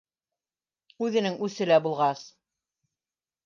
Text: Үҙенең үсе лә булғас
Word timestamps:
Үҙенең 1.09 1.37
үсе 1.49 1.69
лә 1.73 1.79
булғас 1.87 2.27